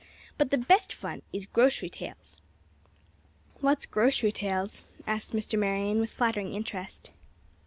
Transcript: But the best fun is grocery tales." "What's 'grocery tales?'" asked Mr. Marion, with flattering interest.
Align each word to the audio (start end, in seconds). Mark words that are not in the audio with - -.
But 0.35 0.49
the 0.49 0.57
best 0.57 0.91
fun 0.95 1.21
is 1.31 1.45
grocery 1.45 1.87
tales." 1.91 2.39
"What's 3.59 3.85
'grocery 3.85 4.31
tales?'" 4.31 4.81
asked 5.05 5.31
Mr. 5.33 5.59
Marion, 5.59 5.99
with 5.99 6.11
flattering 6.11 6.55
interest. 6.55 7.11